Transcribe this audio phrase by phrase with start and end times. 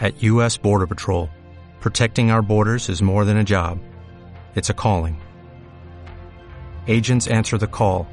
[0.00, 0.56] At U.S.
[0.56, 1.28] Border Patrol,
[1.80, 3.80] protecting our borders is more than a job,
[4.54, 5.20] it's a calling.
[6.86, 8.06] Agents answer the call,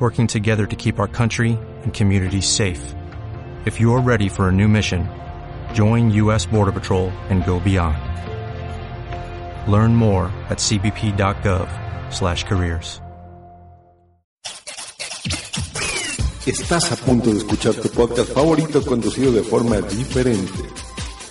[0.00, 2.94] working together to keep our country and communities safe.
[3.64, 5.08] If you're ready for a new mission,
[5.72, 6.44] join U.S.
[6.46, 7.96] Border Patrol and go beyond.
[9.70, 13.00] Learn more at cbp.gov/careers.
[16.46, 20.83] Estás a punto de escuchar tu podcast favorito conducido de forma diferente.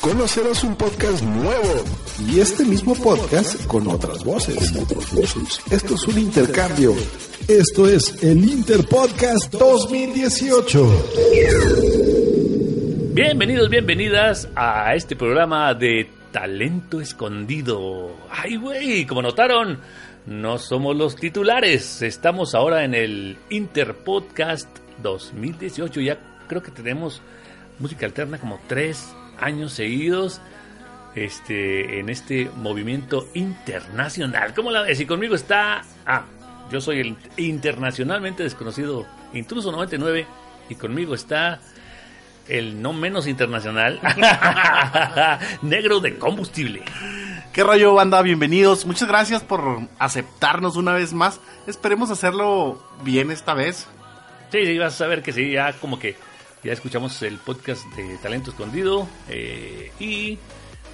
[0.04, 1.82] Conocerás un podcast nuevo
[2.28, 4.58] y este mismo podcast con otras voces.
[5.72, 6.94] Esto es un intercambio.
[7.48, 11.06] Esto es el Interpodcast 2018.
[13.14, 18.12] Bienvenidos, bienvenidas a este programa de Talento Escondido.
[18.30, 19.80] Ay, güey, como notaron,
[20.26, 22.02] no somos los titulares.
[22.02, 24.68] Estamos ahora en el Interpodcast
[25.02, 26.02] 2018.
[26.02, 26.20] Ya
[26.50, 27.22] creo que tenemos
[27.80, 30.42] música alterna como tres años seguidos
[31.16, 34.54] este, en este movimiento internacional.
[34.54, 35.00] ¿Cómo la ves?
[35.00, 35.84] Y conmigo está.
[36.06, 36.24] Ah,
[36.72, 40.26] yo soy el internacionalmente desconocido Intruso 99.
[40.70, 41.60] Y conmigo está
[42.48, 44.00] el no menos internacional
[45.62, 46.84] negro de combustible.
[47.54, 48.22] ¿Qué rollo, banda?
[48.22, 48.86] Bienvenidos.
[48.86, 51.40] Muchas gracias por aceptarnos una vez más.
[51.68, 53.88] Esperemos hacerlo bien esta vez.
[54.52, 56.16] Sí, sí, vas a ver que sí, ya como que
[56.64, 60.40] ya escuchamos el podcast de Talento Escondido eh, y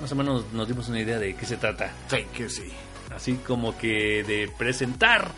[0.02, 1.92] más o menos nos dimos una idea de qué se trata.
[2.08, 2.72] Sí, que sí.
[3.16, 5.30] Así como que de presentar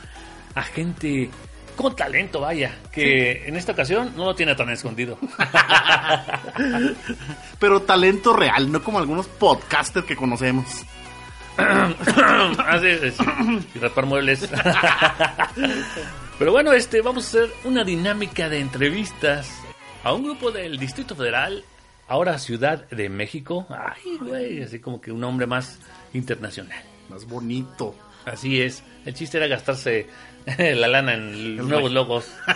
[0.56, 1.30] a gente
[1.76, 5.18] con talento, vaya, que en esta ocasión no lo tiene tan escondido.
[7.60, 10.86] Pero talento real, no como algunos podcasters que conocemos.
[11.58, 13.16] Así es,
[13.76, 14.42] y rapar muebles.
[16.40, 19.62] Pero bueno, este, vamos a hacer una dinámica de entrevistas
[20.04, 21.64] a un grupo del Distrito Federal,
[22.08, 23.68] ahora Ciudad de México.
[23.70, 25.80] Ay, güey, así como que un nombre más
[26.14, 26.84] internacional.
[27.10, 27.96] Más bonito.
[28.26, 28.84] Así es.
[29.06, 30.08] El chiste era gastarse
[30.58, 32.32] la lana en los nuevos logos.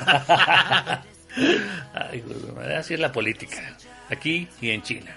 [1.94, 3.78] Ay, güey, así es la política.
[4.09, 5.16] Aquí y en China.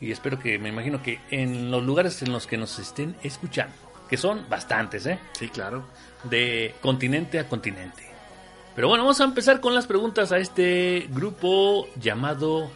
[0.00, 3.74] Y espero que, me imagino que en los lugares en los que nos estén escuchando,
[4.08, 5.18] que son bastantes, ¿eh?
[5.38, 5.86] Sí, claro.
[6.24, 8.09] De continente a continente.
[8.80, 12.70] Pero bueno, vamos a empezar con las preguntas a este grupo llamado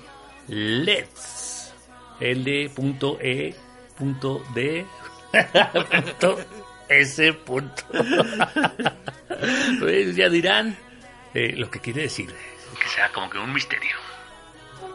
[0.48, 1.72] Let's.
[2.20, 2.68] L.E.D.
[6.90, 7.32] S.
[9.80, 10.76] pues ya dirán
[11.32, 12.26] eh, lo que quiere decir.
[12.26, 13.96] Que sea como que un misterio.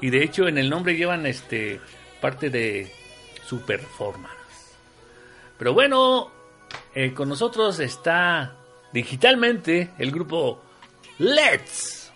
[0.01, 1.81] Y de hecho en el nombre llevan este
[2.21, 2.93] parte de
[3.47, 4.77] su performance.
[5.57, 6.29] Pero bueno,
[6.93, 8.57] eh, con nosotros está
[8.93, 10.68] digitalmente el grupo
[11.19, 12.13] Let's.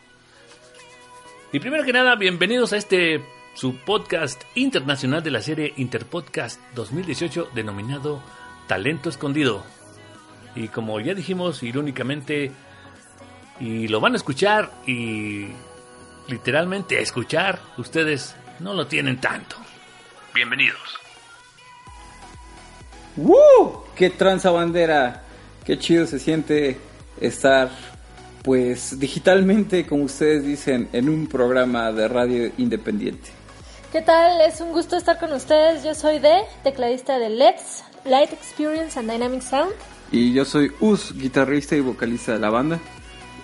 [1.52, 3.22] Y primero que nada, bienvenidos a este
[3.54, 8.24] su podcast internacional de la serie Interpodcast 2018 denominado
[8.66, 9.66] Talento Escondido.
[10.56, 12.54] Y como ya dijimos irónicamente,
[13.60, 15.50] y lo van a escuchar y
[16.30, 19.58] literalmente escuchar, ustedes no lo tienen tanto.
[20.34, 20.98] Bienvenidos.
[23.18, 23.84] ¡Woo!
[23.98, 25.24] ¡Qué tranza bandera!
[25.66, 26.80] Qué chido se siente
[27.20, 27.70] estar
[28.44, 33.30] pues digitalmente, como ustedes dicen, en un programa de radio independiente.
[33.92, 34.42] ¿Qué tal?
[34.42, 35.84] Es un gusto estar con ustedes.
[35.84, 39.72] Yo soy de tecladista de Let's, Light Experience and Dynamic Sound.
[40.12, 42.80] Y yo soy Us, guitarrista y vocalista de la banda.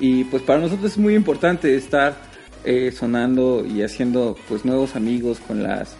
[0.01, 2.17] Y pues para nosotros es muy importante estar
[2.65, 5.95] eh, sonando y haciendo pues nuevos amigos con las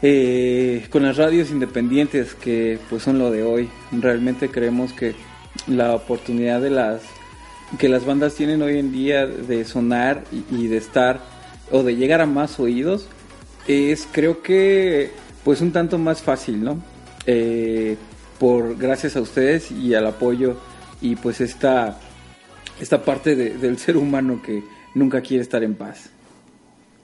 [0.00, 3.68] eh, con las radios independientes que pues son lo de hoy.
[3.90, 5.14] Realmente creemos que
[5.66, 7.02] la oportunidad de las
[7.78, 11.20] que las bandas tienen hoy en día de sonar y, de estar
[11.70, 13.06] o de llegar a más oídos
[13.66, 15.12] es creo que
[15.44, 16.82] pues un tanto más fácil, ¿no?
[17.26, 17.96] Eh,
[18.38, 20.56] por gracias a ustedes y al apoyo
[21.00, 21.98] y pues esta
[22.80, 24.64] esta parte del ser humano que
[24.94, 26.10] nunca quiere estar en paz.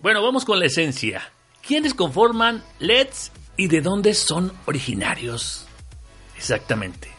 [0.03, 1.23] Bueno, vamos con la esencia.
[1.67, 5.67] ¿Quiénes conforman LEDs y de dónde son originarios?
[6.37, 7.18] Exactamente.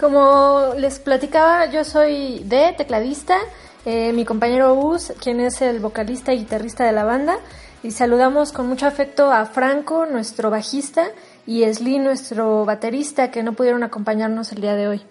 [0.00, 3.36] Como les platicaba, yo soy de tecladista,
[3.84, 7.38] eh, mi compañero Uz, quien es el vocalista y guitarrista de la banda,
[7.82, 11.10] y saludamos con mucho afecto a Franco, nuestro bajista,
[11.46, 15.02] y Sly, nuestro baterista, que no pudieron acompañarnos el día de hoy.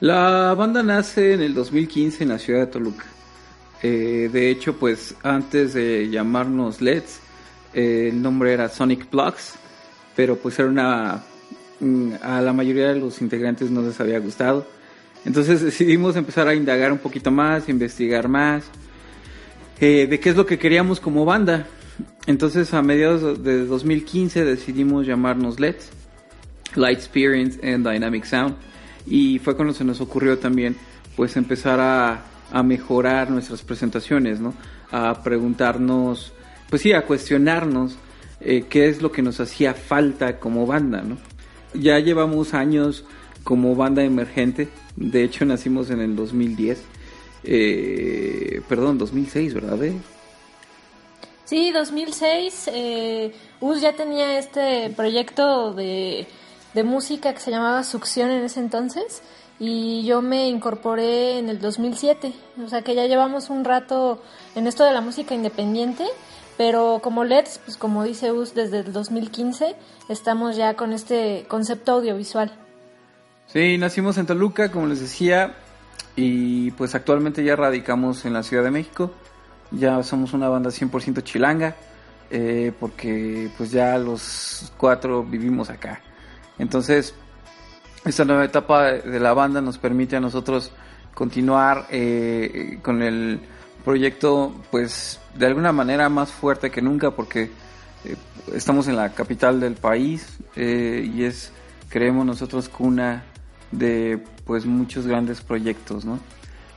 [0.00, 3.04] La banda nace en el 2015 en la ciudad de Toluca.
[3.84, 7.20] Eh, de hecho, pues antes de llamarnos LEDs,
[7.72, 9.54] eh, el nombre era Sonic Blocks,
[10.16, 11.22] pero pues era una...
[11.84, 14.66] Mm, a la mayoría de los integrantes no les había gustado.
[15.26, 18.64] Entonces decidimos empezar a indagar un poquito más, investigar más,
[19.80, 21.66] eh, de qué es lo que queríamos como banda.
[22.26, 25.90] Entonces a mediados de 2015 decidimos llamarnos LEDs,
[26.74, 28.56] Light Experience and Dynamic Sound,
[29.06, 30.76] y fue cuando se nos ocurrió también
[31.16, 34.54] pues empezar a mejorar nuestras presentaciones, ¿no?
[34.90, 36.32] A preguntarnos,
[36.70, 37.98] pues sí, a cuestionarnos
[38.40, 41.16] eh, qué es lo que nos hacía falta como banda, ¿no?
[41.74, 43.04] Ya llevamos años
[43.42, 46.82] como banda emergente, de hecho nacimos en el 2010,
[47.44, 49.82] eh, perdón, 2006, ¿verdad?
[49.84, 49.94] Eh?
[51.44, 56.26] Sí, 2006, eh, US ya tenía este proyecto de,
[56.72, 59.22] de música que se llamaba Succión en ese entonces
[59.60, 62.32] y yo me incorporé en el 2007,
[62.64, 64.22] o sea que ya llevamos un rato
[64.54, 66.04] en esto de la música independiente,
[66.56, 69.74] pero como LEDs, pues como dice Us, desde el 2015
[70.08, 72.52] estamos ya con este concepto audiovisual.
[73.46, 75.54] Sí, nacimos en Toluca, como les decía,
[76.16, 79.12] y pues actualmente ya radicamos en la Ciudad de México,
[79.70, 81.76] ya somos una banda 100% chilanga,
[82.30, 86.00] eh, porque pues ya los cuatro vivimos acá.
[86.58, 87.14] Entonces,
[88.04, 90.70] esta nueva etapa de la banda nos permite a nosotros
[91.14, 93.40] continuar eh, con el
[93.84, 97.50] proyecto pues de alguna manera más fuerte que nunca porque
[98.04, 98.16] eh,
[98.54, 101.52] estamos en la capital del país eh, y es
[101.88, 103.24] creemos nosotros cuna
[103.70, 106.20] de pues muchos grandes proyectos no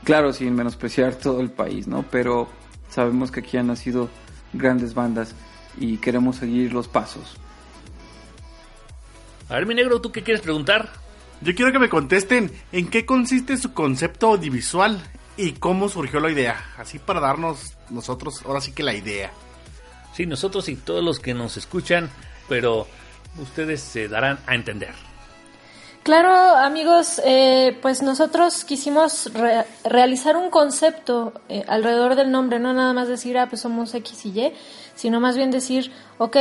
[0.04, 2.48] claro sin menospreciar todo el país no pero
[2.89, 4.09] sabemos que aquí han nacido
[4.54, 5.36] grandes bandas
[5.80, 7.38] y queremos seguir los pasos.
[9.50, 10.89] A ver mi negro tú qué quieres preguntar
[11.42, 15.00] yo quiero que me contesten en qué consiste su concepto audiovisual
[15.37, 16.63] y cómo surgió la idea.
[16.77, 19.31] Así para darnos nosotros ahora sí que la idea.
[20.13, 22.09] Sí, nosotros y todos los que nos escuchan,
[22.49, 22.87] pero
[23.39, 24.93] ustedes se darán a entender.
[26.01, 29.29] Claro, amigos, eh, pues nosotros quisimos
[29.83, 34.25] realizar un concepto eh, alrededor del nombre, no nada más decir, ah, pues somos X
[34.25, 34.53] y Y,
[34.95, 36.37] sino más bien decir, ok,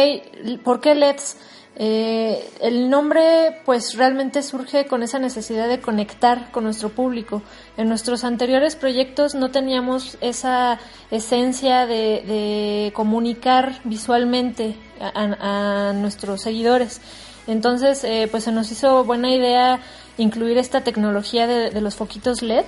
[0.63, 1.37] ¿por qué Let's?
[1.79, 7.43] Eh, el nombre pues realmente surge con esa necesidad de conectar con nuestro público.
[7.77, 10.79] En nuestros anteriores proyectos no teníamos esa
[11.11, 17.01] esencia de, comunicar visualmente a, nuestros seguidores.
[17.47, 19.81] Entonces eh, pues se nos hizo buena idea
[20.19, 22.65] incluir esta tecnología de, de los foquitos LED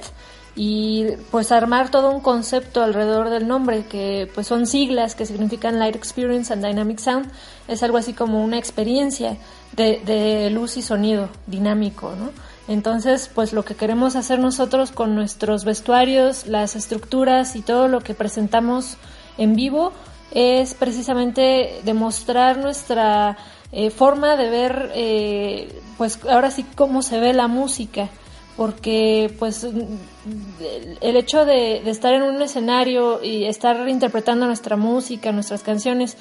[0.58, 5.78] y pues armar todo un concepto alrededor del nombre que pues son siglas que significan
[5.78, 7.30] Light Experience and Dynamic Sound
[7.68, 9.36] es algo así como una experiencia
[9.76, 12.32] de, luz y sonido dinámico ¿no?
[12.68, 18.00] Entonces pues lo que queremos hacer nosotros con nuestros vestuarios las estructuras y todo lo
[18.00, 18.96] que presentamos
[19.36, 19.92] en vivo
[20.30, 23.36] es precisamente demostrar nuestra
[23.72, 28.08] eh, forma de ver eh, pues ahora sí cómo se ve la música.
[28.56, 35.62] Porque pues el hecho de, estar en un escenario y estar interpretando nuestra música, nuestras
[35.62, 36.16] canciones,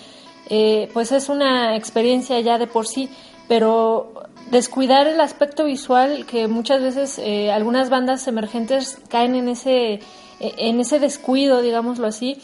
[0.48, 3.10] eh, pues es una experiencia ya de por sí,
[3.48, 4.14] pero
[4.52, 10.00] descuidar el aspecto visual que muchas veces eh, algunas bandas emergentes caen en ese,
[10.40, 12.42] en ese descuido, digámoslo así,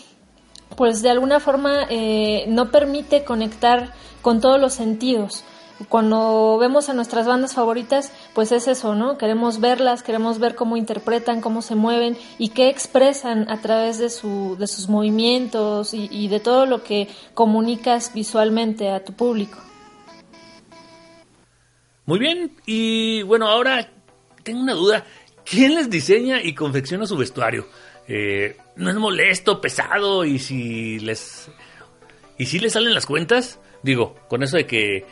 [0.75, 5.43] pues de alguna forma eh, no permite conectar con todos los sentidos
[5.89, 9.17] cuando vemos a nuestras bandas favoritas, pues es eso, ¿no?
[9.17, 14.09] Queremos verlas, queremos ver cómo interpretan, cómo se mueven y qué expresan a través de,
[14.09, 19.57] su, de sus movimientos y de todo lo que comunicas visualmente a tu público.
[22.05, 23.89] Muy bien, y bueno, ahora
[24.43, 25.05] tengo una duda.
[25.45, 27.67] ¿Quién les diseña y confecciona su vestuario?
[28.07, 30.25] Eh, ¿No es molesto, pesado?
[30.25, 31.49] Y si les
[32.37, 33.59] ¿Y si le salen las cuentas?
[33.83, 35.05] Digo, con eso de que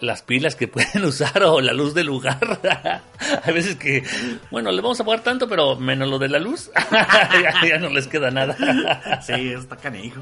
[0.00, 2.38] las pilas que pueden usar o la luz del lugar.
[3.44, 4.04] Hay veces que,
[4.50, 6.70] bueno, le vamos a pagar tanto, pero menos lo de la luz,
[7.68, 9.20] ya, no les queda nada.
[9.20, 10.20] sí, está canijo.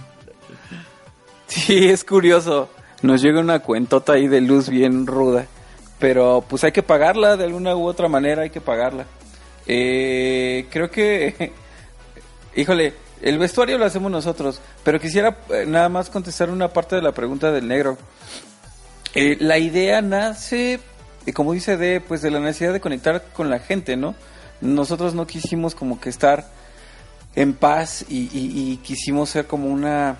[1.47, 2.71] Sí, es curioso.
[3.03, 5.47] Nos llega una cuentota ahí de luz bien ruda.
[5.99, 9.07] Pero pues hay que pagarla de alguna u otra manera, hay que pagarla.
[9.67, 11.53] Eh, creo que,
[12.57, 17.03] híjole, el vestuario lo hacemos nosotros, pero quisiera eh, nada más contestar una parte de
[17.03, 17.97] la pregunta del negro.
[19.15, 20.81] Eh, la idea nace,
[21.25, 24.15] eh, como dice de, pues de la necesidad de conectar con la gente, ¿no?
[24.61, 26.47] Nosotros no quisimos como que estar
[27.35, 30.17] en paz y, quisimos ser como una,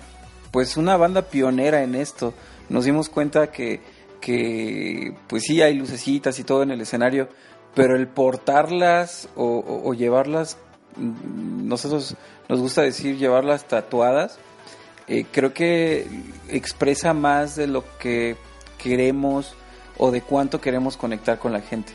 [0.51, 2.33] pues una banda pionera en esto.
[2.69, 3.81] Nos dimos cuenta que,
[4.21, 7.29] que pues sí hay lucecitas y todo en el escenario,
[7.75, 10.57] pero el portarlas o, llevarlas,
[10.95, 12.15] mm, nosotros
[12.49, 14.39] nos gusta decir llevarlas tatuadas,
[15.07, 16.07] eh, creo que
[16.49, 18.35] expresa más de lo que
[18.77, 19.55] queremos
[19.97, 21.93] o de cuánto queremos conectar con la gente.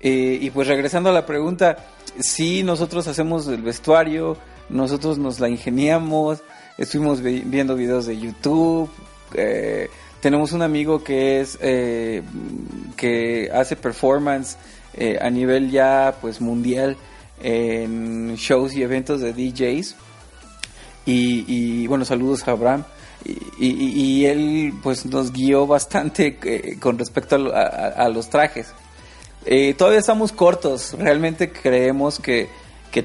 [0.00, 1.76] Eh, y pues regresando a la pregunta,
[2.18, 4.36] sí, nosotros hacemos el vestuario,
[4.70, 6.42] nosotros nos la ingeniamos,
[6.78, 8.90] estuvimos viendo videos de YouTube,
[9.34, 9.90] eh,
[10.20, 12.22] tenemos un amigo que es eh,
[12.96, 14.56] que hace performance
[15.20, 16.96] a nivel ya pues mundial
[17.42, 19.94] en shows y eventos de DJs
[21.06, 22.84] y, bueno saludos a Abraham.
[23.58, 28.72] Y, él pues nos guió bastante eh, con respecto a, los trajes.
[29.44, 32.48] Eh, todavía estamos cortos, realmente creemos que,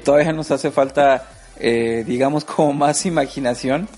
[0.02, 3.88] todavía nos hace falta, eh, digamos, como más imaginación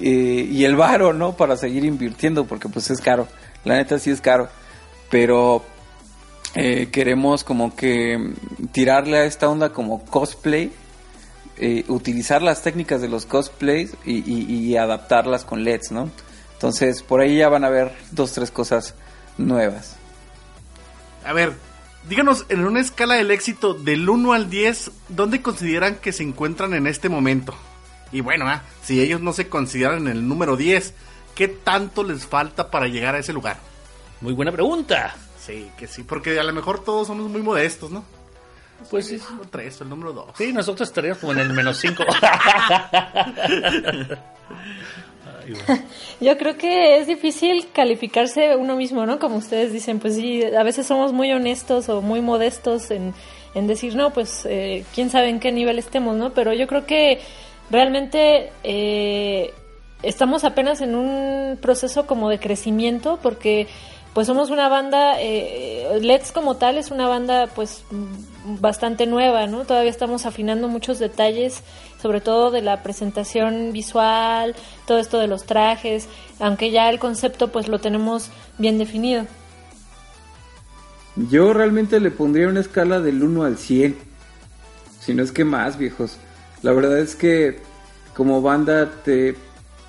[0.00, 1.36] y el varo, ¿no?
[1.36, 3.28] Para seguir invirtiendo, porque pues es caro,
[3.64, 4.48] la neta sí es caro,
[5.10, 5.64] pero
[6.54, 8.34] queremos como que
[8.72, 10.70] tirarle a esta onda como cosplay
[11.58, 16.10] eh, utilizar las técnicas de los cosplays y, adaptarlas con LEDs, ¿no?
[16.54, 18.94] Entonces, por ahí ya van a ver dos, tres cosas
[19.38, 19.96] nuevas.
[21.24, 21.52] A ver,
[22.08, 26.74] díganos en una escala del éxito del 1 al 10, ¿dónde consideran que se encuentran
[26.74, 27.54] en este momento?
[28.12, 30.94] Y bueno, ah, si ellos no se consideran en el número 10,
[31.34, 33.56] ¿qué tanto les falta para llegar a ese lugar?
[34.20, 35.14] Muy buena pregunta.
[35.44, 38.04] Sí, que sí, porque a lo mejor todos somos muy modestos, ¿no?
[38.90, 39.14] Pues sí.
[39.14, 40.26] El número 3, el número 2.
[40.36, 42.04] Sí, nosotros estaríamos como en el menos 5.
[46.20, 49.18] Yo creo que es difícil calificarse uno mismo, ¿no?
[49.18, 53.14] Como ustedes dicen, pues sí, a veces somos muy honestos o muy modestos en,
[53.54, 56.32] en decir, no, pues eh, quién sabe en qué nivel estemos, ¿no?
[56.32, 57.20] Pero yo creo que
[57.72, 59.52] realmente eh,
[60.02, 63.66] estamos apenas en un proceso como de crecimiento porque
[64.12, 67.82] pues somos una banda, eh, Let's como tal es una banda pues
[68.60, 69.64] bastante nueva, ¿no?
[69.64, 71.62] Todavía estamos afinando muchos detalles,
[72.00, 74.54] sobre todo de la presentación visual,
[74.86, 76.08] todo esto de los trajes,
[76.40, 79.24] aunque ya el concepto pues lo tenemos bien definido.
[81.16, 83.96] Yo realmente le pondría una escala del 1 al 100,
[85.00, 86.18] si no es que más, viejos.
[86.62, 87.58] La verdad es que
[88.14, 89.34] como banda te,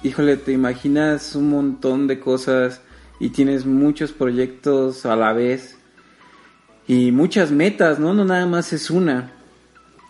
[0.02, 2.82] híjole, te imaginas un montón de cosas
[3.20, 5.78] y tienes muchos proyectos a la vez
[6.88, 8.14] y muchas metas, ¿no?
[8.14, 9.32] No nada más es una.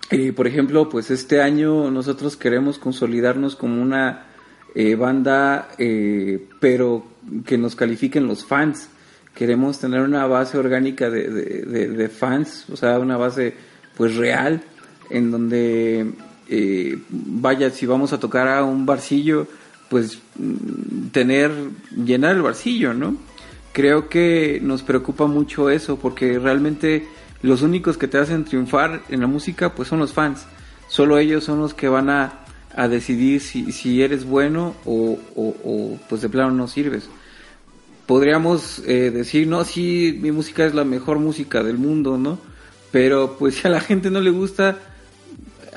[0.09, 4.27] y por ejemplo, pues este año nosotros queremos consolidarnos como una
[4.75, 7.05] eh, banda, eh, pero
[7.45, 8.89] que nos califiquen los fans.
[9.35, 13.55] Queremos tener una base orgánica de, de, fans, o sea, una base
[13.97, 14.61] pues real,
[15.09, 16.13] en donde
[16.49, 19.47] eh, vaya, si vamos a tocar a un barcillo,
[19.89, 21.51] pues mm, tener,
[21.95, 23.15] llenar el barcillo, ¿no?
[23.71, 27.07] Creo que nos preocupa mucho eso porque realmente
[27.41, 30.45] los únicos que te hacen triunfar en la música pues son los fans.
[30.87, 32.45] Solo ellos son los que van a,
[32.75, 37.09] a decidir si, si, eres bueno o, o, pues de plano no sirves.
[38.05, 42.39] Podríamos eh, decir, no, sí, mi música es la mejor música del mundo, ¿no?
[42.91, 44.77] Pero pues si a la gente no le gusta,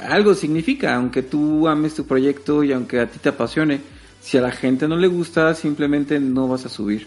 [0.09, 3.81] algo significa, aunque tú ames tu proyecto y aunque a ti te apasione
[4.21, 7.07] si a la gente no le gusta, simplemente no vas a subir.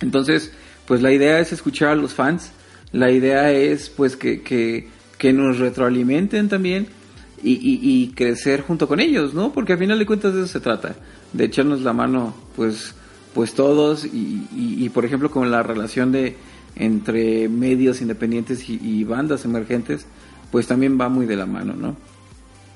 [0.00, 0.52] Entonces,
[0.86, 2.52] pues la idea es escuchar a los fans,
[2.92, 4.88] la idea es pues que, que,
[5.32, 6.86] nos retroalimenten también
[7.42, 9.52] y, y, crecer junto con ellos, ¿no?
[9.52, 10.94] Porque al final de cuentas de eso se trata,
[11.32, 12.94] de echarnos la mano pues,
[13.34, 16.36] pues todos y, y por ejemplo con la relación de
[16.76, 20.06] entre medios independientes y bandas emergentes,
[20.52, 21.96] pues también va muy de la mano, ¿no?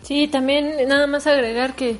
[0.02, 1.96] Sí, también nada más agregar que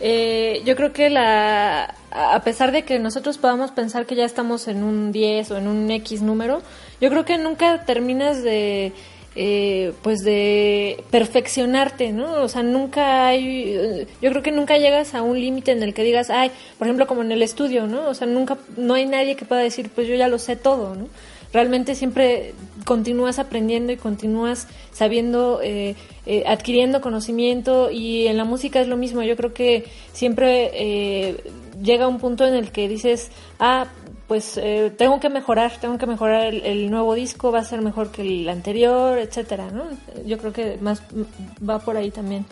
[0.00, 4.68] eh, yo creo que la, a pesar de que nosotros podamos pensar que ya estamos
[4.68, 6.62] en un 10 o en un X número,
[7.00, 8.92] yo creo que nunca terminas de
[9.40, 12.42] eh, pues de perfeccionarte, ¿no?
[12.42, 16.02] O sea, nunca hay, yo creo que nunca llegas a un límite en el que
[16.02, 18.08] digas, ay, por ejemplo, como en el estudio, ¿no?
[18.08, 20.94] O sea, nunca, no hay nadie que pueda decir, pues yo ya lo sé todo,
[20.96, 21.08] ¿no?
[21.52, 25.94] Realmente siempre continúas aprendiendo y continúas sabiendo, eh,
[26.26, 29.22] eh, adquiriendo conocimiento y en la música es lo mismo.
[29.22, 31.40] Yo creo que siempre
[31.82, 33.86] llega un punto en el que dices, ah,
[34.28, 38.12] pues eh, tengo que mejorar, tengo que mejorar el, nuevo disco, va a ser mejor
[38.12, 39.88] que el anterior, etcétera, ¿no?
[40.26, 41.02] Yo creo que más
[41.66, 42.44] va por ahí también.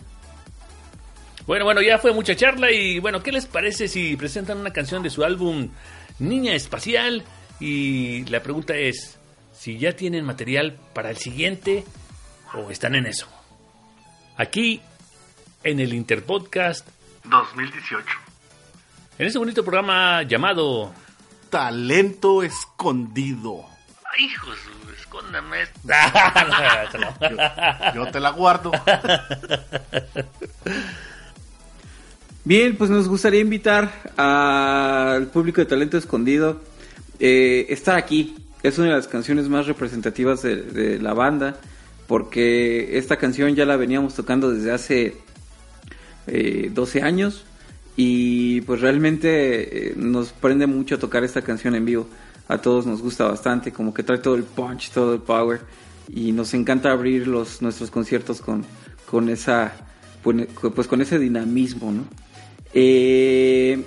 [1.45, 5.03] Bueno, bueno, ya fue mucha charla y bueno, ¿qué les parece si presentan una canción
[5.03, 5.69] de su álbum
[6.17, 7.23] Niña Espacial?
[7.59, 9.17] Y la pregunta es,
[9.53, 11.83] si ya tienen material para el siguiente
[12.53, 13.27] o están en eso.
[14.37, 14.81] Aquí,
[15.63, 16.87] en el Interpodcast
[17.25, 18.05] 2018.
[19.17, 20.93] En este bonito programa llamado
[21.49, 23.65] talento escondido.
[24.13, 24.57] Ay, hijos,
[24.99, 25.65] escóndame.
[27.95, 28.71] yo, te la guardo.
[32.43, 36.61] Bien, pues nos gustaría invitar al público de Talento Escondido
[37.19, 38.35] eh, estar aquí.
[38.63, 41.59] Es una de las canciones más representativas de, la banda
[42.07, 45.15] porque esta canción ya la veníamos tocando desde hace
[46.25, 47.43] eh, 12 años
[47.95, 52.07] y pues realmente eh, nos prende mucho tocar esta canción en vivo.
[52.47, 55.61] A todos nos gusta bastante, como que trae todo el punch, todo el power.
[56.09, 58.65] Y nos encanta abrir los, nuestros conciertos con,
[59.05, 59.73] con esa
[60.23, 61.93] pues con ese dinamismo.
[62.73, 63.83] Eh,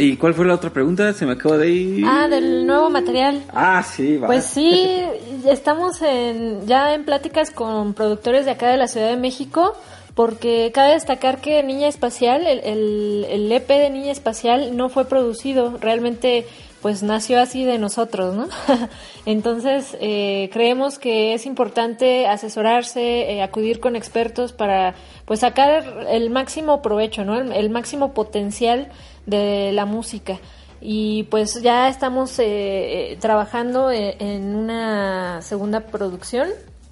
[0.00, 1.12] ¿Y cuál fue la otra pregunta?
[1.12, 2.04] Se me acaba de ir.
[2.06, 3.42] Ah, del nuevo material.
[3.52, 4.26] Ah, sí, va.
[4.26, 5.02] Pues sí,
[5.46, 9.74] estamos en, ya en pláticas con productores de acá de la Ciudad de México
[10.14, 15.78] porque cabe destacar que Niña Espacial, el, el, EP de Niña Espacial no fue producido,
[15.80, 16.46] realmente
[16.82, 18.48] pues nació así de nosotros, ¿no?
[19.26, 24.94] Entonces eh, creemos que es importante asesorarse, eh, acudir con expertos para
[25.26, 27.38] pues sacar el máximo provecho, ¿no?
[27.38, 28.88] El, máximo potencial
[29.26, 30.38] de la música.
[30.80, 36.48] Y pues ya estamos eh, trabajando en una segunda producción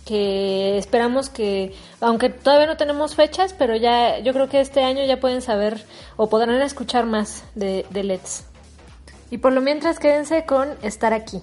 [0.09, 5.05] que esperamos que, aunque todavía no tenemos fechas, pero ya yo creo que este año
[5.05, 5.85] ya pueden saber
[6.17, 8.45] o podrán escuchar más de, de Let's.
[9.31, 11.43] Y por lo mientras quédense con estar aquí.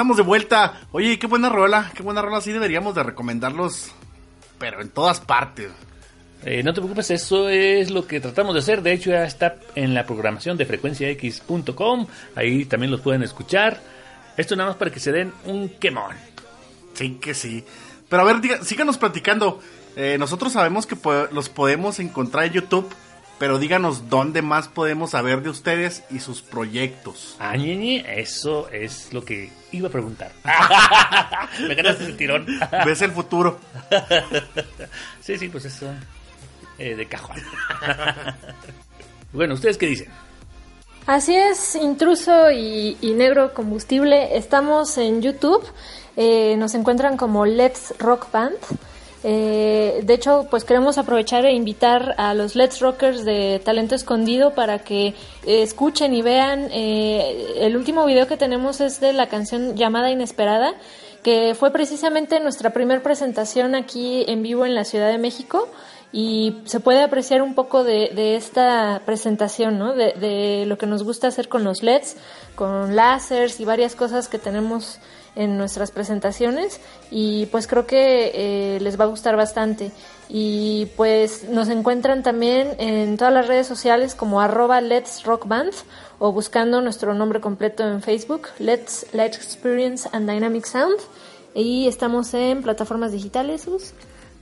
[0.00, 0.80] estamos de vuelta.
[0.92, 2.40] Oye, qué buena rola, qué buena rola.
[2.40, 3.90] Sí deberíamos de recomendarlos,
[4.58, 5.70] pero en todas partes.
[6.42, 8.80] Eh, no te preocupes, eso es lo que tratamos de hacer.
[8.80, 12.06] De hecho, ya está en la programación de frecuenciax.com.
[12.34, 13.78] Ahí también los pueden escuchar.
[14.38, 16.16] Esto nada más para que se den un quemón.
[16.94, 17.62] Sí, que sí.
[18.08, 19.60] Pero a ver, diga, síganos platicando.
[19.96, 20.96] Eh, nosotros sabemos que
[21.30, 22.88] los podemos encontrar en YouTube
[23.40, 27.36] pero díganos dónde más podemos saber de ustedes y sus proyectos.
[27.40, 30.30] Ah, eso es lo que iba a preguntar.
[31.66, 32.46] Me ganaste el tirón.
[32.84, 33.58] ¿Ves el futuro?
[35.22, 35.86] sí, sí, pues eso
[36.76, 37.38] eh, de cajón.
[39.32, 40.08] bueno, ¿ustedes qué dicen?
[41.06, 44.36] Así es, intruso y, negro combustible.
[44.36, 45.66] Estamos en YouTube.
[46.14, 48.58] Eh, nos encuentran como Let's Rock Band.
[49.22, 54.54] Eh, de hecho, pues queremos aprovechar e invitar a los Let's Rockers de Talento Escondido
[54.54, 55.14] para que eh,
[55.62, 56.68] escuchen y vean.
[56.72, 60.74] Eh, el último video que tenemos es de la canción llamada Inesperada,
[61.22, 65.68] que fue precisamente nuestra primera presentación aquí en vivo en la Ciudad de México
[66.12, 69.92] y se puede apreciar un poco de, esta presentación, ¿no?
[69.94, 72.16] De, de, lo que nos gusta hacer con los LEDs,
[72.56, 74.98] con láseres y varias cosas que tenemos
[75.36, 79.92] en nuestras presentaciones y pues creo que eh, les va a gustar bastante.
[80.28, 85.72] Y pues nos encuentran también en todas las redes sociales como arroba Let's Rock Band
[86.18, 90.98] o buscando nuestro nombre completo en Facebook, Let's Let's Experience and Dynamic Sound.
[91.54, 93.92] Y estamos en plataformas digitales, Gus.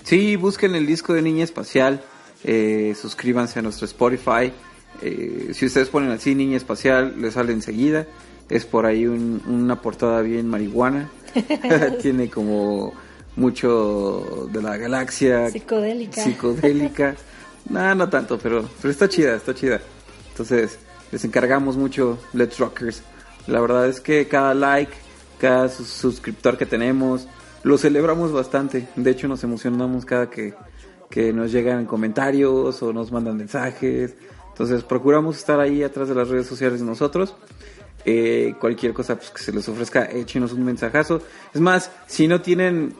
[0.04, 2.02] Sí, busquen el disco de Niña Espacial,
[2.44, 4.52] eh, suscríbanse a nuestro Spotify.
[5.00, 8.06] Eh, si ustedes ponen así Niña Espacial, les sale enseguida
[8.48, 11.10] es por ahí una portada bien marihuana.
[12.02, 12.92] Tiene como
[13.36, 15.48] mucho de la galaxia.
[15.50, 16.22] Psicodélica.
[16.22, 17.14] Psicodélica.
[17.70, 19.80] no, no tanto, pero, pero está chida, está chida.
[20.30, 20.78] Entonces,
[21.10, 23.02] les encargamos mucho, Let's Rockers.
[23.46, 24.92] La verdad es que cada like,
[25.38, 27.26] cada suscriptor que tenemos,
[27.62, 28.88] lo celebramos bastante.
[28.96, 30.54] De hecho, nos emocionamos cada que,
[31.08, 34.14] que nos llegan comentarios o nos mandan mensajes.
[34.50, 37.34] Entonces, procuramos estar ahí atrás de las redes sociales de nosotros.
[38.04, 41.20] Eh, cualquier cosa pues, que se les ofrezca, échenos un mensajazo.
[41.52, 42.94] Es más, si no tienen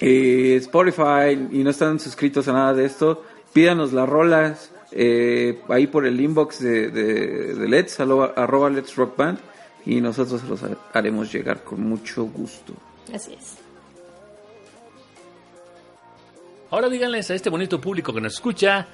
[0.00, 5.86] eh, Spotify y no están suscritos a nada de esto, pídanos las rolas eh, ahí
[5.86, 9.38] por el inbox de, de, Let's, arroba, Let's Rock Band,
[9.86, 10.60] y nosotros los
[10.92, 12.74] haremos llegar con mucho gusto.
[13.12, 13.56] Así es.
[16.70, 18.86] Ahora díganles a este bonito público que nos escucha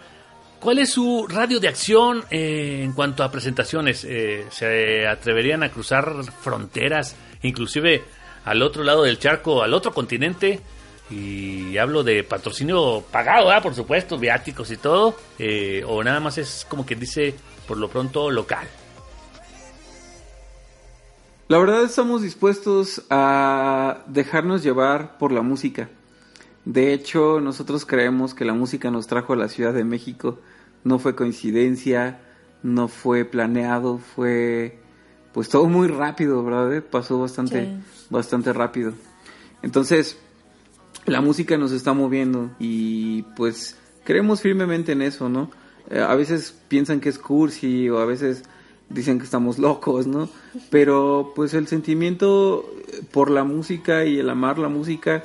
[0.61, 4.05] ¿Cuál es su radio de acción eh, en cuanto a presentaciones?
[4.05, 8.05] Eh, ¿Se atreverían a cruzar fronteras, inclusive
[8.45, 10.61] al otro lado del charco, al otro continente?
[11.11, 15.17] Y hablo de patrocinio pagado, por supuesto, viáticos y todo.
[15.39, 17.35] Eh, o nada más es como quien dice,
[17.67, 18.69] por lo pronto, local.
[21.49, 25.89] La verdad estamos dispuestos a dejarnos llevar por la música.
[26.67, 30.39] De hecho, nosotros creemos que la música nos trajo a la Ciudad de México.
[30.85, 32.21] No fue coincidencia,
[32.63, 34.79] no fue planeado, fue
[35.33, 36.75] pues todo muy rápido, ¿verdad?
[36.75, 37.69] Eh, pasó bastante,
[38.09, 38.93] bastante rápido.
[39.63, 40.19] Entonces,
[41.07, 45.51] la música nos está moviendo y pues creemos firmemente en eso, ¿no?
[45.91, 48.45] Eh, a veces piensan que es cursi o a veces
[48.89, 50.29] dicen que estamos locos, ¿no?
[50.71, 52.69] Pero pues el sentimiento
[53.13, 55.23] por la música y el amar la música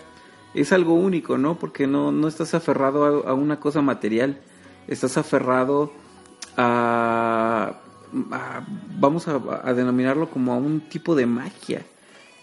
[0.54, 1.60] es algo único, ¿no?
[1.60, 4.40] Porque no, no estás aferrado a, una cosa material,
[4.88, 5.92] estás aferrado
[6.58, 7.74] a,
[8.12, 11.82] vamos a, denominarlo como a un tipo de magia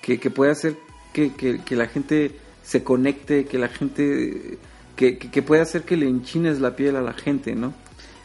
[0.00, 0.76] que, puede hacer
[1.12, 4.58] que, la gente se conecte, que la gente,
[4.96, 7.72] que, que, puede hacer que le enchines la piel a la gente, ¿no?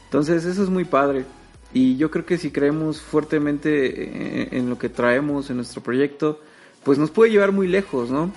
[0.05, 1.25] Entonces eso es muy padre.
[1.73, 6.39] Y yo creo que si creemos fuertemente en lo que traemos en nuestro proyecto,
[6.83, 8.31] pues nos puede llevar muy lejos, ¿no?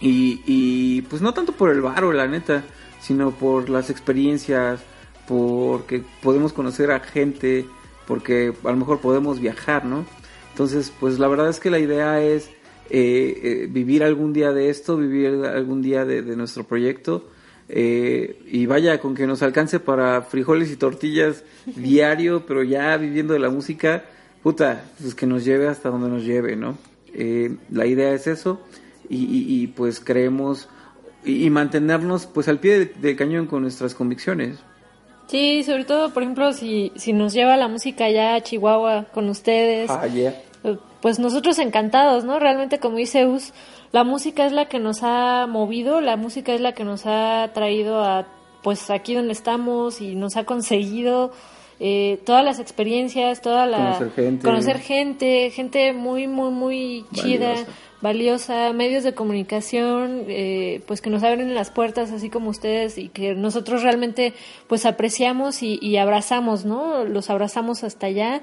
[0.00, 2.64] Y, y pues no tanto por el varo, la neta,
[3.00, 4.80] sino por las experiencias,
[5.30, 7.64] porque podemos conocer a gente,
[8.08, 10.04] porque a lo mejor podemos viajar, ¿no?
[10.50, 12.48] Entonces, pues la verdad es que la idea es
[12.90, 17.28] eh, eh, vivir algún día de esto, vivir algún día de, nuestro proyecto.
[17.68, 21.44] Eh, y vaya, con que nos alcance para frijoles y tortillas
[21.76, 24.06] diario, pero ya viviendo de la música,
[24.42, 26.76] puta, pues que nos lleve hasta donde nos lleve, ¿no?
[27.70, 28.60] la idea es eso
[29.08, 30.68] y, pues creemos
[31.24, 34.58] y, mantenernos pues al pie del cañón con nuestras convicciones.
[35.30, 39.28] Sí, sobre todo, por ejemplo, si, si nos lleva la música ya a Chihuahua con
[39.28, 40.04] ustedes, ah,
[41.00, 42.40] pues nosotros encantados, ¿no?
[42.40, 43.52] Realmente, como dice Us,
[43.92, 47.50] la música es la que nos ha movido, la música es la que nos ha
[47.54, 48.26] traído a,
[48.62, 51.30] pues, aquí donde estamos y nos ha conseguido
[51.78, 53.76] eh, todas las experiencias, toda la...
[53.78, 54.44] Conocer gente.
[54.44, 57.72] Conocer gente, gente muy, muy, muy chida, Valiosa.
[58.00, 63.08] Valiosa, medios de comunicación, eh, pues que nos abren las puertas así como ustedes y
[63.08, 64.32] que nosotros realmente
[64.68, 67.04] pues apreciamos y, abrazamos, ¿no?
[67.04, 68.42] Los abrazamos hasta allá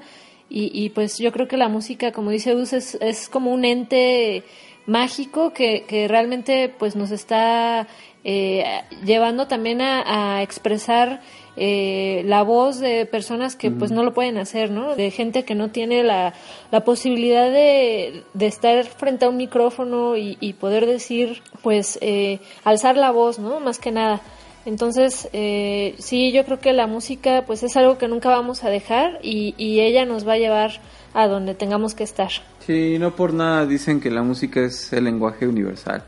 [0.50, 4.44] y, pues yo creo que la música, como dice Us, es, es como un ente
[4.86, 7.86] mágico que, realmente pues nos está
[8.24, 8.64] eh,
[9.04, 11.20] llevando también a expresar
[11.58, 14.94] eh, la voz de personas que pues no lo pueden hacer, ¿no?
[14.94, 16.34] De gente que no tiene la,
[16.70, 22.40] la posibilidad de, de estar frente a un micrófono y, y poder decir, pues, eh,
[22.64, 23.60] alzar la voz, ¿no?
[23.60, 24.20] Más que nada.
[24.64, 28.68] Entonces, eh, sí, yo creo que la música pues es algo que nunca vamos a
[28.68, 30.80] dejar y, y ella nos va a llevar
[31.14, 32.30] a donde tengamos que estar.
[32.66, 36.04] Sí, no por nada dicen que la música es el lenguaje universal.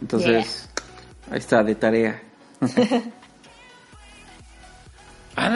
[0.00, 0.68] Entonces,
[1.30, 2.22] ahí está, de tarea.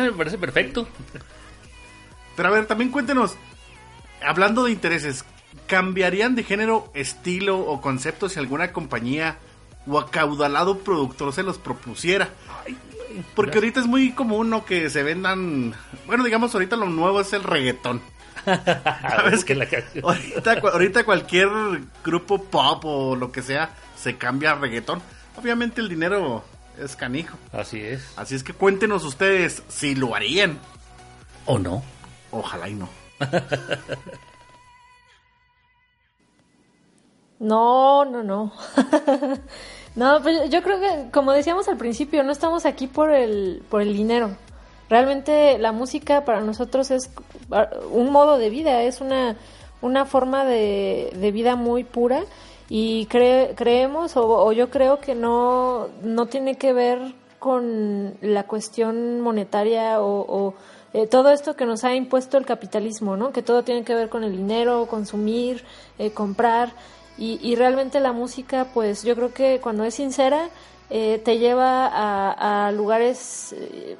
[0.04, 0.88] Me parece perfecto.
[2.36, 3.34] Pero a ver, también cuéntenos,
[4.24, 5.24] hablando de intereses,
[5.66, 9.38] ¿cambiarían de género, estilo o concepto si alguna compañía
[9.86, 12.28] o acaudalado productor se los propusiera?
[13.34, 14.64] Porque ahorita es muy común ¿no?
[14.64, 15.74] que se vendan,
[16.06, 18.02] bueno, digamos ahorita lo nuevo es el reggaetón.
[18.44, 19.66] ¿Sabes que la
[20.02, 21.48] ahorita, ahorita cualquier
[22.04, 25.00] grupo pop o lo que sea se cambia a reggaetón.
[25.36, 26.44] Obviamente el dinero
[26.82, 27.36] es canijo.
[27.52, 28.02] Así es.
[28.16, 30.58] Así es que cuéntenos ustedes si lo harían.
[31.46, 31.82] ¿O no?
[32.30, 32.88] Ojalá y no.
[37.38, 38.52] No, no, no.
[39.94, 43.82] no, pues yo creo que, como decíamos al principio, no estamos aquí por el, por
[43.82, 44.36] el dinero.
[44.88, 47.10] Realmente la música para nosotros es
[47.90, 49.36] un modo de vida, es una,
[49.82, 52.22] una forma de, de vida muy pura
[52.68, 56.98] y cre- creemos o, yo creo que no, no tiene que ver
[57.38, 60.54] con la cuestión monetaria o,
[60.92, 63.30] eh, todo esto que nos ha impuesto el capitalismo, ¿no?
[63.32, 65.64] Que todo tiene que ver con el dinero, consumir,
[65.98, 66.72] eh, comprar
[67.18, 70.48] y, y realmente la música, pues yo creo que cuando es sincera
[70.90, 73.96] eh, te lleva a, a lugares eh,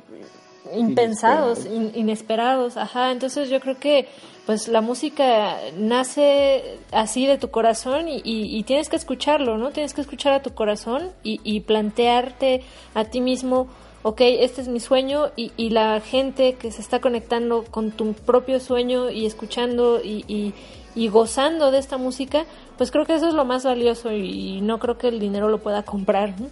[0.75, 3.13] impensados, in- inesperados, ajá.
[3.13, 4.09] Entonces yo creo que
[4.47, 9.71] pues la música nace así de tu corazón y, y- y tienes que escucharlo, ¿no?
[9.71, 12.63] Tienes que escuchar a tu corazón y, y plantearte
[12.95, 13.67] a ti mismo,
[14.05, 18.61] ok, este es mi sueño y, la gente que se está conectando con tu propio
[18.61, 22.47] sueño y escuchando y, y- gozando de esta música,
[22.79, 25.59] pues creo que eso es lo más valioso y, no creo que el dinero lo
[25.59, 26.47] pueda comprar, ¿no?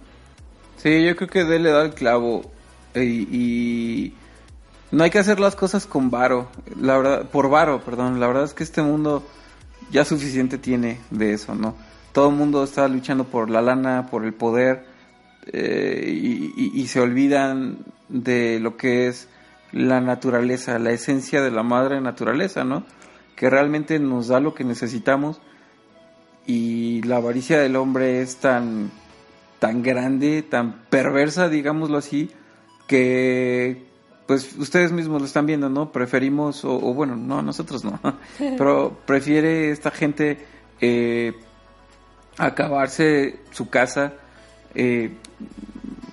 [0.77, 2.43] Sí, yo creo que de él le da el clavo.
[2.95, 4.13] Y, y
[4.91, 6.47] no hay que hacer las cosas con varo.
[6.79, 8.19] La verdad, por varo, perdón.
[8.19, 9.23] La verdad es que este mundo
[9.91, 11.75] ya suficiente tiene de eso, ¿no?
[12.13, 14.85] Todo el mundo está luchando por la lana, por el poder.
[15.51, 17.77] eh, y, y- y se olvidan
[18.09, 19.27] de lo que es
[19.71, 22.83] la naturaleza, la esencia de la madre naturaleza, ¿no?
[23.35, 25.39] Que realmente nos da lo que necesitamos.
[26.47, 28.91] Y la avaricia del hombre es tan
[29.59, 32.29] tan grande, tan perversa, digámoslo así,
[32.87, 33.83] que
[34.27, 35.91] pues ustedes mismos lo están viendo, ¿no?
[35.91, 37.99] Preferimos, o, o bueno, no, nosotros no,
[38.57, 40.39] pero prefiere esta gente
[40.81, 41.33] eh,
[42.37, 44.13] acabarse su casa,
[44.73, 45.11] eh,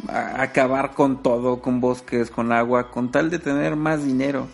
[0.09, 4.47] acabar con todo, con bosques, con agua, con tal de tener más dinero.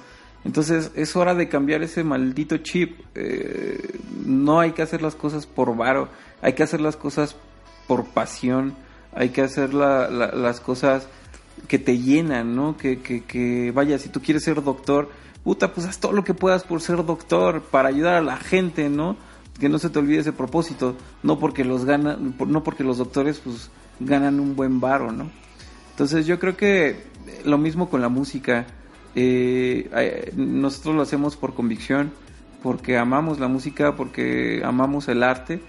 [0.44, 3.00] Entonces es hora de cambiar ese maldito chip.
[3.14, 6.08] Eh, no hay que hacer las cosas por varo,
[6.42, 7.36] hay que hacer las cosas
[7.86, 8.74] por pasión,
[9.14, 11.08] hay que hacer la- la- las cosas
[11.66, 12.76] que te llenan, ¿no?
[12.76, 15.10] Que, que, que, vaya, si tú quieres ser doctor,
[15.44, 18.88] puta, pues haz todo lo que puedas por ser doctor, para ayudar a la gente,
[18.88, 19.16] ¿no?
[19.58, 23.40] Que no se te olvide ese propósito, no porque los ganan, no porque los doctores
[23.42, 25.30] pues ganan un buen varo, ¿no?
[25.90, 27.02] Entonces yo creo que
[27.44, 28.66] lo mismo con la música,
[29.14, 32.12] eh, eh, nosotros lo hacemos por convicción,
[32.62, 35.60] porque amamos la música, porque amamos el arte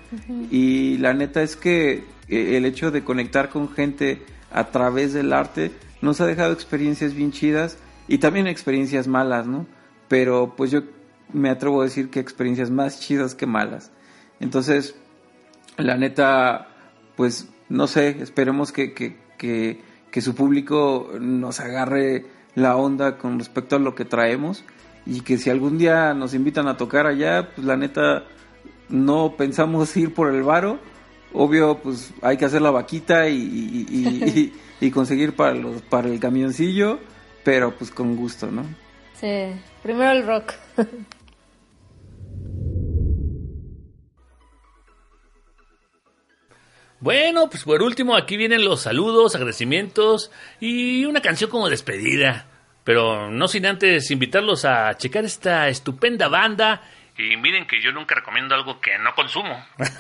[0.52, 4.22] y la neta es que eh, el hecho de conectar con gente
[4.52, 9.68] a través del arte nos ha dejado experiencias bien chidas y también experiencias malas, ¿no?
[10.08, 10.82] Pero pues yo
[11.34, 13.92] me atrevo a decir que experiencias más chidas que malas.
[14.40, 14.96] Entonces,
[15.78, 16.68] la neta,
[17.16, 19.82] pues no sé, esperemos que, que, que,
[20.12, 24.64] que su público nos agarre la onda con respecto a lo que traemos
[25.06, 28.24] y que si algún día nos invitan a tocar allá, pues la neta
[28.90, 30.80] no pensamos ir por el varo.
[31.34, 34.54] Obvio, pues hay que hacer la vaquita y, y- y- y-
[34.88, 37.00] y conseguir para, los, para el camioncillo,
[37.44, 38.64] pero pues con gusto, ¿no?
[39.20, 39.52] Sí,
[39.84, 40.54] primero el rock.
[47.02, 52.46] Bueno, pues por último, aquí vienen los saludos, agradecimientos y una canción como despedida.
[52.84, 56.82] Pero no sin antes invitarlos a checar esta estupenda banda.
[57.20, 59.64] Y miren que yo nunca recomiendo algo que no consumo.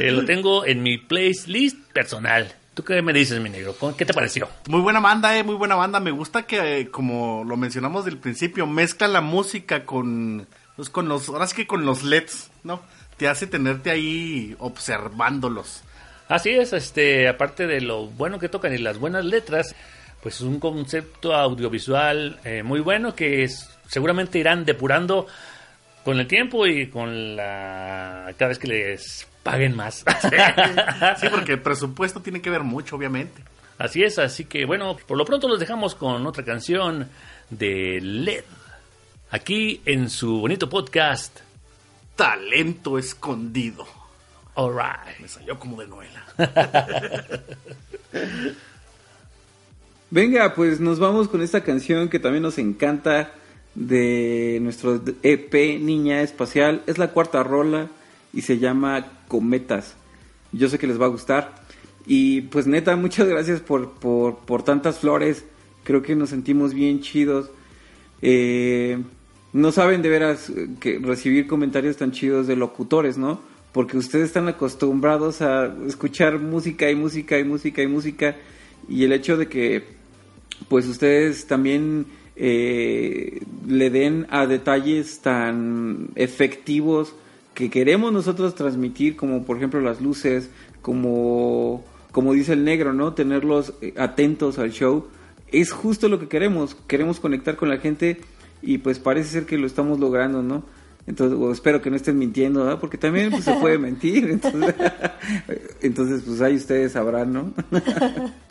[0.00, 2.52] Eh, lo tengo en mi playlist personal.
[2.74, 3.74] ¿Tú qué me dices, mi negro?
[3.96, 4.48] ¿Qué te pareció?
[4.68, 5.98] Muy buena banda, eh, muy buena banda.
[5.98, 11.08] Me gusta que, eh, como lo mencionamos del principio, mezcla la música con, pues, con
[11.08, 12.82] los, ahora sí que con los LEDs, ¿no?
[13.16, 15.82] Te hace tenerte ahí observándolos.
[16.28, 19.74] Así es, este, aparte de lo bueno que tocan y las buenas letras,
[20.22, 25.26] pues es un concepto audiovisual eh, muy bueno que es, seguramente irán depurando
[26.08, 30.06] con el tiempo y con la cada vez que les paguen más.
[31.20, 33.42] sí, porque el presupuesto tiene que ver mucho, obviamente.
[33.76, 37.10] Así es, así que bueno, por lo pronto los dejamos con otra canción
[37.50, 38.44] de LED.
[39.32, 41.40] Aquí en su bonito podcast.
[42.16, 43.86] Talento escondido.
[44.54, 45.18] Alright.
[45.20, 46.24] Me salió como de novela.
[50.08, 53.30] Venga, pues nos vamos con esta canción que también nos encanta
[53.74, 56.82] de nuestro EP Niña Espacial.
[56.86, 57.88] Es la cuarta rola
[58.32, 59.96] y se llama Cometas.
[60.52, 61.62] Yo sé que les va a gustar.
[62.06, 65.44] Y pues neta, muchas gracias por, por, por tantas flores.
[65.84, 67.50] Creo que nos sentimos bien chidos.
[68.22, 68.98] Eh,
[69.52, 73.40] no saben de veras que recibir comentarios tan chidos de locutores, ¿no?
[73.72, 78.36] porque ustedes están acostumbrados a escuchar música y música y música y música
[78.88, 79.84] y el hecho de que
[80.68, 82.06] pues ustedes también
[82.40, 87.14] eh, le den a detalles tan efectivos
[87.54, 90.48] que queremos nosotros transmitir como por ejemplo las luces
[90.80, 95.06] como como dice el negro no tenerlos eh, atentos al show
[95.48, 98.20] es justo lo que queremos queremos conectar con la gente
[98.62, 100.62] y pues parece ser que lo estamos logrando no
[101.08, 104.28] entonces, espero que no estén mintiendo, porque también pues, se puede mentir.
[104.28, 104.74] Entonces,
[105.80, 107.54] entonces, pues ahí ustedes sabrán, ¿no?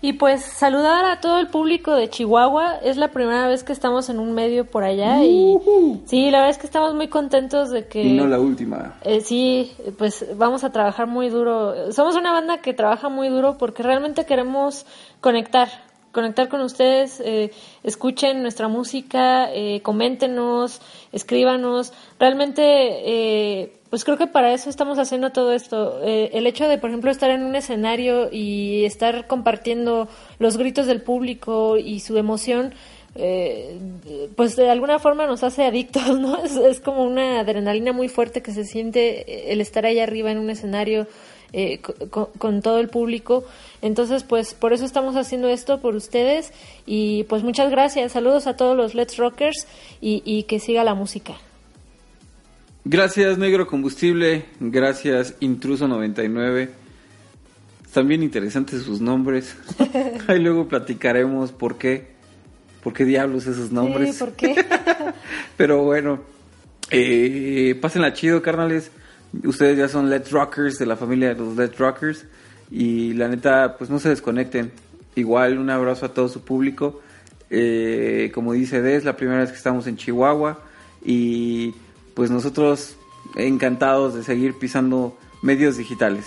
[0.00, 2.76] Y pues saludar a todo el público de Chihuahua.
[2.82, 5.56] Es la primera vez que estamos en un medio por allá y
[6.04, 8.02] sí, la verdad es que estamos muy contentos de que...
[8.02, 8.94] Y no la última.
[9.02, 11.92] Eh, sí, pues vamos a trabajar muy duro.
[11.92, 14.86] Somos una banda que trabaja muy duro porque realmente queremos
[15.20, 15.68] conectar
[16.16, 17.50] conectar con ustedes, eh,
[17.82, 20.80] escuchen nuestra música, eh, coméntenos,
[21.12, 21.92] escríbanos.
[22.18, 26.00] Realmente, eh, pues creo que para eso estamos haciendo todo esto.
[26.02, 30.08] Eh, el hecho de, por ejemplo, estar en un escenario y estar compartiendo
[30.38, 32.74] los gritos del público y su emoción,
[34.34, 36.38] pues de alguna forma nos hace adictos, ¿no?
[36.68, 40.50] Es, como una adrenalina muy fuerte que se siente el estar ahí arriba en un
[40.50, 41.06] escenario
[41.52, 41.80] eh,
[42.10, 43.44] con, todo el público.
[43.80, 46.52] Entonces, pues por eso estamos haciendo esto por ustedes
[46.86, 48.12] y pues muchas gracias.
[48.12, 49.66] Saludos a todos los Let's Rockers
[50.00, 51.34] y, que siga la música.
[52.88, 56.70] Gracias Negro Combustible, gracias Intruso 99.
[57.84, 59.56] Están bien interesantes sus nombres.
[60.28, 62.06] Ahí luego platicaremos por qué,
[62.84, 64.14] por qué diablos esos nombres.
[64.14, 64.64] Sí, ¿por qué?
[65.56, 66.20] Pero bueno,
[66.92, 68.92] eh, pásenla chido, carnales.
[69.42, 72.24] Ustedes ya son Let's Rockers de la familia de los Let's Rockers.
[72.70, 74.70] Y la neta, pues no se desconecten.
[75.16, 77.02] Igual un abrazo a todo su público.
[77.50, 80.60] Eh, como dice Des, la primera vez que estamos en Chihuahua.
[81.04, 81.74] Y
[82.16, 82.96] pues nosotros
[83.36, 86.24] encantados de seguir pisando medios digitales.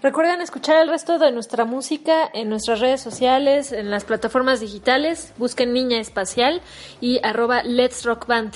[0.00, 5.34] Recuerden escuchar el resto de nuestra música en nuestras redes sociales, en las plataformas digitales.
[5.36, 6.62] Busquen Niña Espacial
[7.00, 8.54] y arroba Let's Rock Band.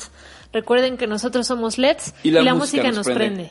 [0.53, 3.51] Recuerden que nosotros somos LEDs y la, música, nos, prende.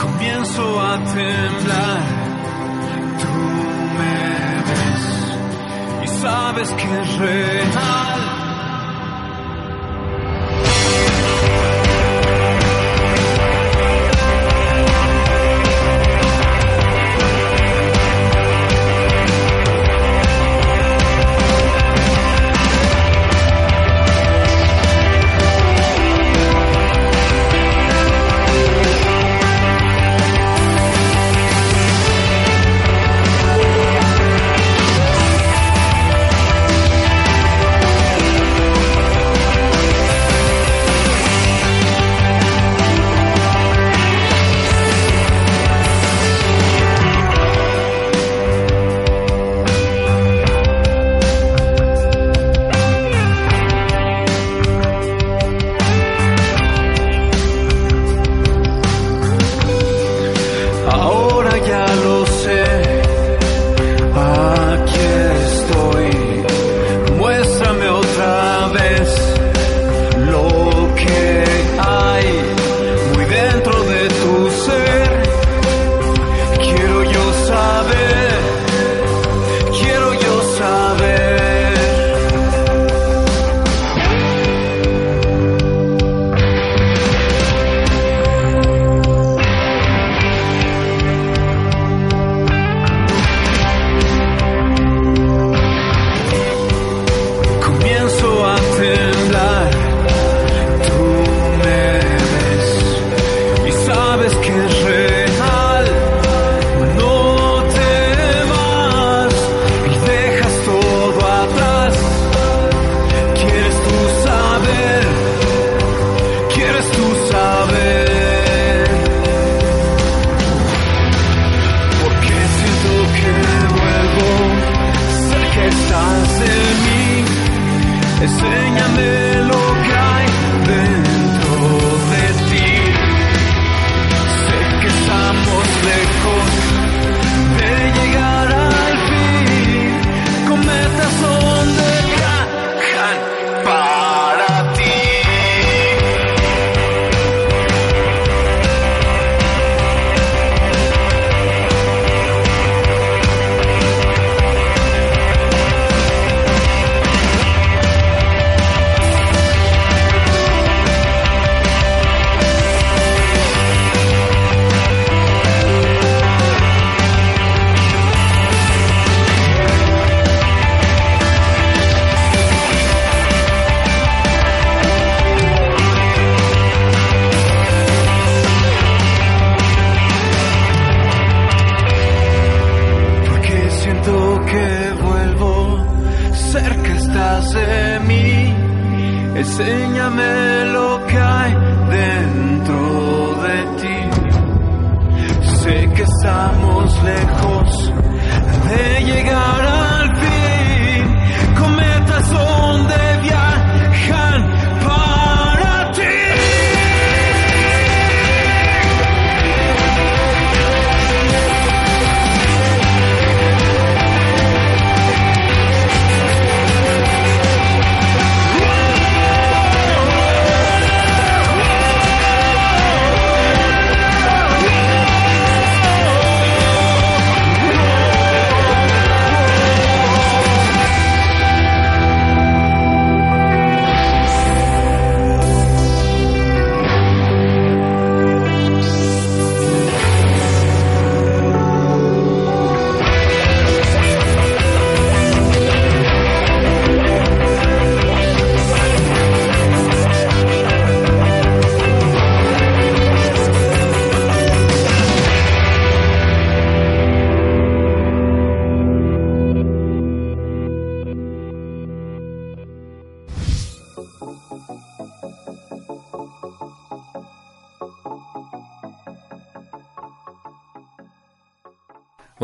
[0.00, 2.26] Comienzo a temblar,
[6.26, 8.25] sabes que es.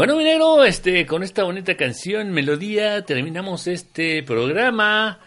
[0.02, 5.20] Bueno, mi negro, este, con esta bonita canción, melodía, terminamos este programa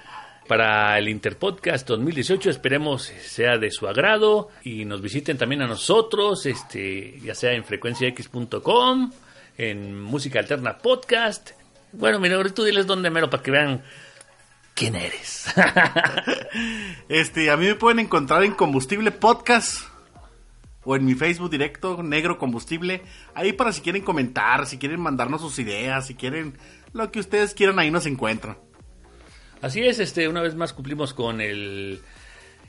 [0.50, 2.50] para el Interpodcast 2018.
[2.50, 7.64] Esperemos sea de su agrado y nos visiten también a nosotros, este, ya sea en
[7.64, 9.14] frecuenciax.com,
[9.58, 11.52] en Música Alterna Podcast.
[11.94, 13.82] Bueno, mi negro, tú diles dónde mero para que vean
[14.74, 15.54] quién eres.
[17.08, 19.95] Este, a mí me pueden encontrar en Combustible Podcast
[20.86, 23.02] o en mi Facebook directo, Negro Combustible.
[23.34, 26.58] Ahí para si quieren comentar, si quieren mandarnos sus ideas, si quieren
[26.94, 28.58] lo que ustedes quieran, ahí nos encuentran.
[29.62, 32.00] Así es, este, una vez más cumplimos con el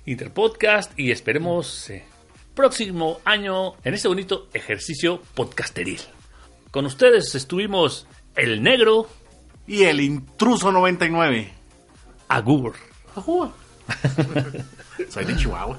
[0.07, 2.05] Interpodcast y esperemos eh,
[2.55, 6.01] próximo año en este bonito ejercicio podcasteril.
[6.71, 9.09] Con ustedes estuvimos el negro
[9.67, 11.53] Y el intruso 99.
[12.29, 12.75] Agur.
[13.15, 13.53] Ajúa.
[15.09, 15.79] Soy de Chihuahua.